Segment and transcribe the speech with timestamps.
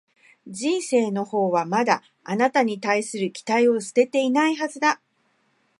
[0.47, 4.99] 人生のほうはまだ、あなたに対する期待を捨てていないはずだ